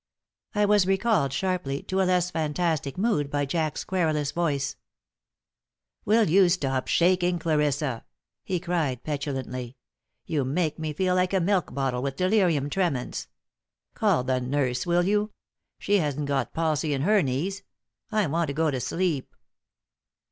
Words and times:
I 0.55 0.65
was 0.65 0.87
recalled 0.87 1.31
sharply 1.31 1.83
to 1.83 2.01
a 2.01 2.07
less 2.09 2.31
fantastic 2.31 2.97
mood 2.97 3.29
by 3.29 3.45
Jack's 3.45 3.83
querulous 3.83 4.31
voice: 4.31 4.75
"Will 6.05 6.27
you 6.27 6.49
stop 6.49 6.87
shaking, 6.87 7.37
Clarissa?" 7.37 8.05
he 8.43 8.59
cried, 8.59 9.03
petulantly. 9.03 9.77
"You 10.25 10.43
make 10.43 10.79
me 10.79 10.91
feel 10.91 11.13
like 11.13 11.33
a 11.35 11.39
milk 11.39 11.75
bottle 11.75 12.01
with 12.01 12.15
delirium 12.15 12.67
tremens. 12.67 13.27
Call 13.93 14.23
the 14.23 14.41
nurse, 14.41 14.87
will 14.87 15.03
you? 15.03 15.33
She 15.77 15.99
hasn't 15.99 16.25
got 16.25 16.51
palsy 16.51 16.95
in 16.95 17.03
her 17.03 17.21
knees. 17.21 17.61
I 18.11 18.25
want 18.25 18.47
to 18.47 18.53
go 18.53 18.71
to 18.71 18.79
sleep." 18.79 19.35